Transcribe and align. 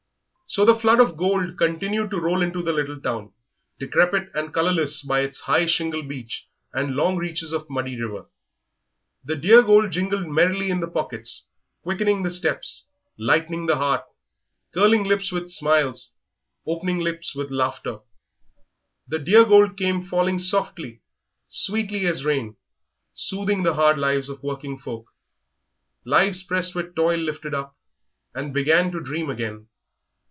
So 0.47 0.65
the 0.65 0.75
flood 0.75 0.99
of 0.99 1.15
gold 1.15 1.57
continued 1.57 2.09
to 2.11 2.19
roll 2.19 2.41
into 2.41 2.61
the 2.61 2.73
little 2.73 2.99
town, 2.99 3.31
decrepit 3.79 4.31
and 4.33 4.53
colourless 4.53 5.01
by 5.01 5.21
its 5.21 5.39
high 5.39 5.65
shingle 5.65 6.03
beach 6.03 6.45
and 6.73 6.93
long 6.93 7.15
reaches 7.15 7.53
of 7.53 7.69
muddy 7.69 7.95
river. 7.97 8.25
The 9.23 9.37
dear 9.37 9.61
gold 9.63 9.91
jingled 9.91 10.27
merrily 10.27 10.69
in 10.69 10.81
the 10.81 10.89
pockets, 10.89 11.47
quickening 11.83 12.23
the 12.23 12.29
steps, 12.29 12.87
lightening 13.17 13.65
the 13.67 13.77
heart, 13.77 14.03
curling 14.73 15.05
lips 15.05 15.31
with 15.31 15.49
smiles, 15.49 16.15
opening 16.67 16.99
lips 16.99 17.33
with 17.33 17.49
laughter. 17.49 17.99
The 19.07 19.19
dear 19.19 19.45
gold 19.45 19.77
came 19.77 20.03
falling 20.03 20.37
softly, 20.37 20.99
sweetly 21.47 22.05
as 22.07 22.25
rain, 22.25 22.57
soothing 23.13 23.63
the 23.63 23.75
hard 23.75 23.97
lives 23.97 24.27
of 24.27 24.43
working 24.43 24.77
folk. 24.77 25.05
Lives 26.03 26.43
pressed 26.43 26.75
with 26.75 26.93
toil 26.93 27.19
lifted 27.21 27.53
up 27.53 27.77
and 28.35 28.53
began 28.53 28.91
to 28.91 28.99
dream 28.99 29.29
again. 29.29 29.67